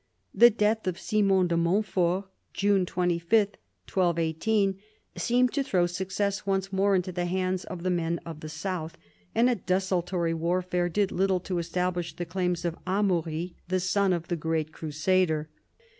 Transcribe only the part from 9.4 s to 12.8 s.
a desultory warfare did little to establish the claims of